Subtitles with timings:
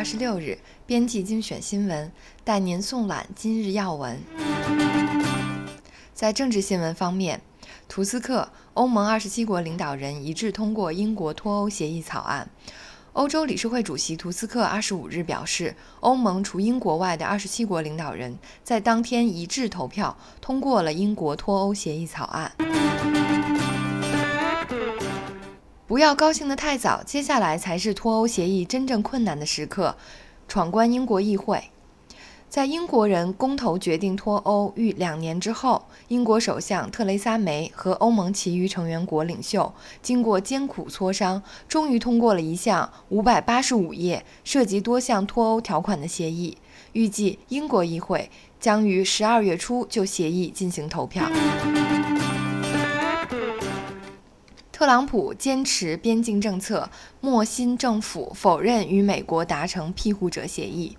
[0.00, 2.10] 二十六日，编辑精选新闻，
[2.42, 4.18] 带您送览今日要闻。
[6.14, 7.42] 在政治新闻方面，
[7.86, 12.48] 图斯克，欧盟二十七国领导人一致通过英国脱欧协议草案。
[13.12, 22.50] 欧洲理事会主席图斯克二十五日表示，欧盟除英国外的二十七国领导人在当天一致投票通过了英国脱欧协议草案。
[25.90, 29.96] 不要高兴得太早，接下来才是脱欧协议真正困难的时刻。
[30.46, 31.64] 闯关英国议会，
[32.48, 46.56] 在英国人公投决定脱欧逾两年之后，英国首相特蕾莎梅和欧盟其余成员国领袖经过艰苦磋商，终于通过了一项五百八十五页、涉及多项脱欧条款的协议。
[46.92, 51.28] 预计英国议会将于十二月初就协议进行投票。
[54.80, 56.88] 特朗普坚持边境政策，
[57.20, 60.96] 莫辛政府否认与美国达成庇护者协议。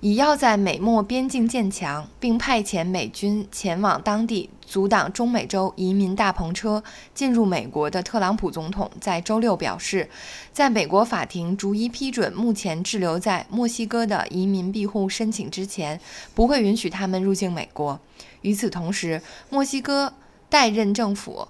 [0.00, 6.82] 以要在美墨边境建墙，并派遣美军前往当地阻挡中美洲移民大篷车
[7.14, 10.10] 进入美国的特朗普总统在周六表示，
[10.52, 16.00] 在美国法庭逐一批准目前滞留在墨西哥的移民庇护申请之前，
[16.34, 18.00] 不会允许他们入境美国。
[18.40, 20.12] 与此同时，墨西哥
[20.50, 21.46] 代任政府。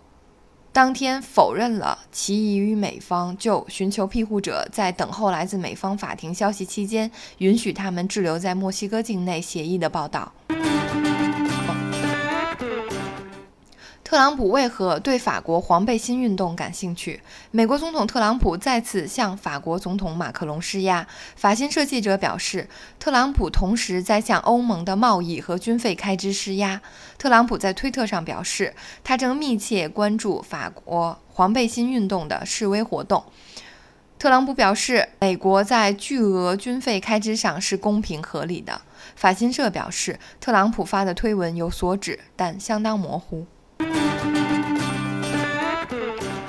[0.76, 10.30] 当天否认了其已与美方就寻求庇护者在等候来自美方法庭消息期间允许他们滞留在墨西哥境内协议的报道。
[14.16, 17.20] 特朗普为何对法国黄背心运动感兴趣？
[17.50, 21.06] 美国总统特朗普再次向法国总统马克龙施压。
[21.36, 22.66] 法新社记者表示，
[22.98, 26.80] 特朗普同时在向欧盟的贸易和军费开支施压。
[27.18, 28.72] 特朗普在推特上表示，
[29.04, 33.22] 他正密切关注法国黄背心运动的示威活动。
[34.18, 38.80] 特朗普表示，美国在巨额军费开支上是公平合理的。
[39.14, 43.44] 法新社表示，特朗普发的推文有所指，但相当模糊。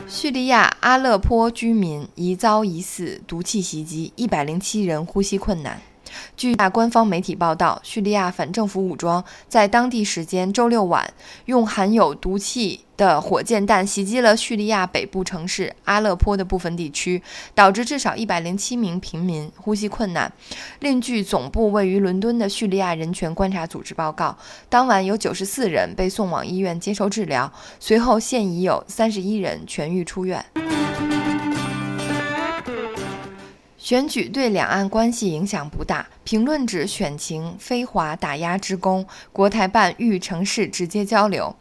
[0.07, 5.79] 叙利亚阿勒颇居民疑遭疑似毒气袭击，一百零七人呼吸困难。
[6.35, 11.13] 据官方媒体报道，叙利亚反政府武装在当地时间周六晚
[11.45, 17.21] 用含有毒气的火箭弹袭击了叙利亚北部城市阿勒颇的部分地区，
[17.53, 20.31] 导致至少一百零七名平民呼吸困难。
[20.79, 30.44] 另据总部位于伦敦的叙利亚人权观察组织报告，当晚有九十四人被送往医院接受治疗，随后现已有三十一人痊愈出院。
[33.88, 36.06] 选举对两岸关系影响不大。
[36.25, 41.56] 评论指选情非华打压之功，国台办欲城市直接交流。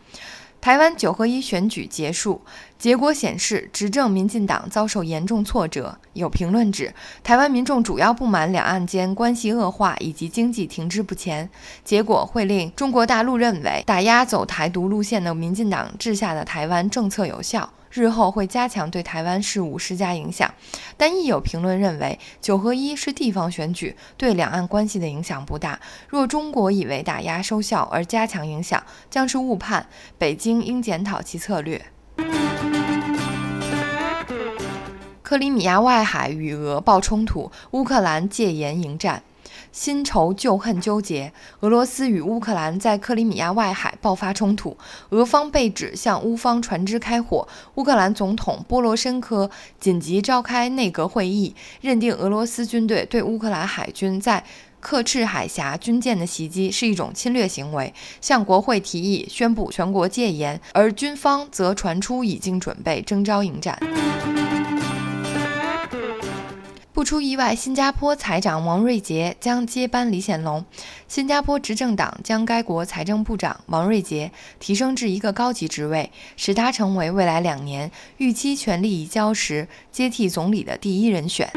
[0.60, 2.42] 台湾九合一选举结束，
[2.76, 5.96] 结果显示执政民进党遭受严重挫折。
[6.14, 6.92] 有评论指，
[7.22, 11.48] 台湾民众主要不满两岸间关系恶化以及经济停滞不前，
[11.84, 17.70] 结果会令中国大陆认为打压走台独路线的民进党治下的台湾政策有效。
[17.96, 20.52] 日后会加强对台湾事务施加影响，
[20.96, 25.80] 但亦有评论认为，九合一是地方选举，对两岸关系的影响不大。
[26.08, 29.86] 若中国以为打压收效而加强影响，将是误判。
[30.18, 31.86] 北京应检讨其策略。
[35.22, 39.22] 克里米亚外海与俄爆冲突，乌克兰戒严迎战。
[39.76, 44.74] 新仇旧恨纠结，俄罗斯与乌克兰在克里米亚外海爆发冲突，
[45.10, 47.46] 俄方被指向乌方船只开火。
[47.74, 54.42] 乌克兰总统波罗申科紧急召开内阁会议，认定俄罗斯军队对乌克兰海军在
[54.80, 63.78] 克赤海峡军舰的袭击是一种侵略行为，向国会提议宣布全国戒严，而军方则传出已经准备征召迎战。
[66.96, 70.64] 不出意外，新加坡财长王瑞杰将接班李显龙。
[71.06, 81.52] 新加坡执政党将该国财政部长王瑞杰提升至一个高级职位，使他成为未来两年预期权力移交时接替总理的第一人选。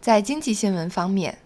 [0.00, 1.38] 在经济新闻方面，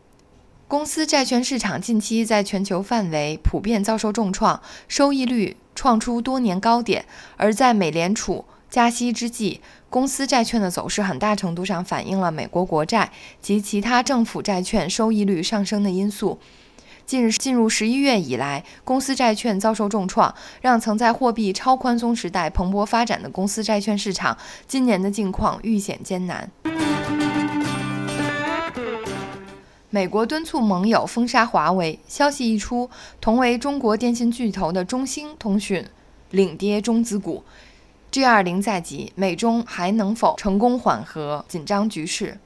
[0.68, 7.06] 公司债券市场近期在全球范围普遍遭受重创，收益率创出多年高点，
[7.38, 8.44] 而在美联储。
[8.68, 13.10] 加息之际，公司债券的走势很大程度上反映了美国国债
[13.40, 16.38] 及其他政府债券收益率上升的因素。
[17.06, 24.36] 近日进入十一月以来，公司债券遭受重创，让曾在货币超宽松时代蓬勃发展的公司债券市场
[24.66, 26.50] 今年的境况愈显艰难。
[29.88, 32.90] 美国敦促盟友封杀华为，消息一出，
[33.20, 35.86] 同为中国电信巨头的中兴通讯
[36.30, 37.44] 领跌中资股。
[38.16, 42.38] G20 在即，美中还能否成功缓和紧张局势？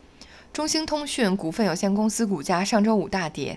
[0.52, 3.56] 中兴通讯股份有限公司股价上周五大跌，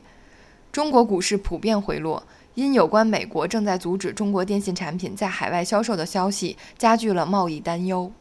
[0.72, 2.22] 中国股市普遍回落，
[2.54, 8.12] 因有关美国正在阻止中国电信产品在海外销售的消息，加剧了贸易担忧。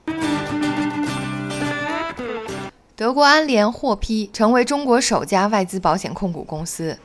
[2.96, 6.98] 德国安联获批成为中国首家外资保险控股公司。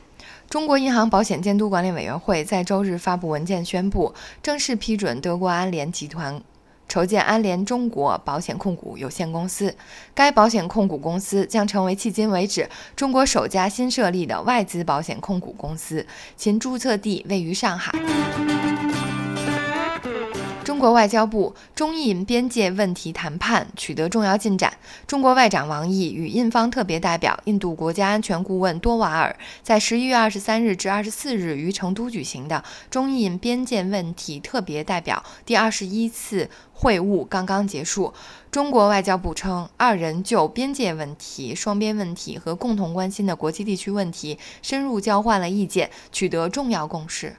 [0.49, 6.41] 中国银行保险监督管理委员会在周日发布文件宣布，正式批准德国安联集团。
[6.87, 9.75] 筹建安联中国保险控股有限公司，
[10.13, 16.05] 该保险控股公司将成为迄今为止中国首家新设立的外资保险控股公司，
[16.35, 17.91] 其注册地位于上海。
[20.77, 24.71] 中国外交部中印边界问题谈判取得重要进展。
[25.07, 38.13] 中国外长王毅与印方特别代表、印度国家安全顾问多瓦尔在十一月二十三日至二十四日于成都举行的中印边界问题特别代表第二十一次会晤刚刚结束。
[38.51, 47.37] 中国外交部称，二人就边界问题、双边问题和共同关心的国际地区问题深入交换了意见，取得重要共识。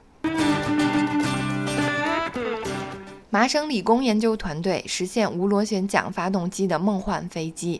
[3.31, 7.79] 麻省理工研究团队实现无螺旋桨发动机的梦幻飞机。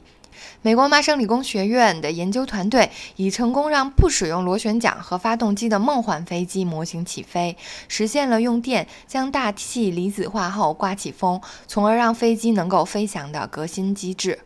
[0.61, 7.57] 美国麻省理工学院的研究团队已成功让不使用螺旋桨和发动机的梦幻飞机模型起飞，
[7.87, 14.39] 实现了用电将大气离子化后刮起风，从而让飞机能够飞翔的革新机制。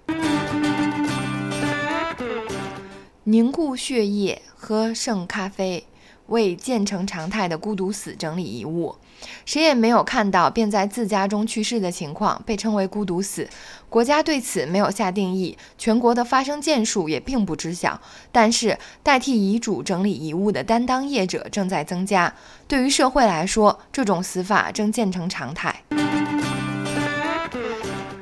[3.26, 5.86] 凝固血液，喝剩咖啡。
[6.34, 8.96] 为渐成常态的孤独死整理遗物，
[9.46, 13.48] 谁也没有看到便在自家中去世的情况，被称为孤独死。
[13.88, 18.02] 国家对此没有下定义，全国的发生件数也并不知晓。
[18.32, 22.34] 但是，代替遗嘱整理遗物的担当业者正在增加。
[22.68, 25.84] 对于社会来说，这种死法正渐成常态。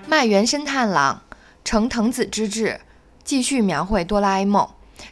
[0.06, 1.22] 卖原生探郎，
[1.64, 2.82] 承藤子之志，
[3.24, 4.68] 继续描绘哆啦 A 梦。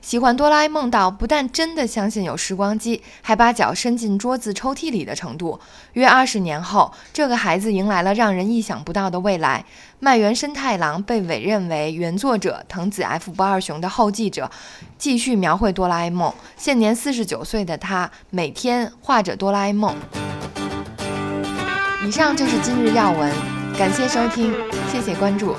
[0.09, 5.59] 喜欢哆啦 A 梦到不但真的相信有时光机，还把脚伸进桌子抽屉里的程度。
[5.93, 9.63] 约二十年后，这个孩子迎来了让人意想不到的未来。
[9.99, 14.49] 麦原生太郎被委任为原作者藤子 F 不二雄的后继者，
[14.97, 16.33] 继续描绘哆啦 A 梦。
[16.57, 19.95] 现年四十九岁的他，每天画着哆啦 A 梦。
[22.03, 23.31] 以上就是今日要闻，
[23.77, 24.55] 感谢收听，
[24.91, 25.53] 谢谢关注。